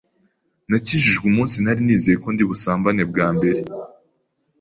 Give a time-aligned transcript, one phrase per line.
[0.69, 3.61] Nakijijwe umunsi nari nizeye ko ndibusambane bwa mbere…..